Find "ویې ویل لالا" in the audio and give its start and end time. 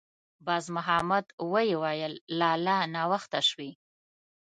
1.51-2.77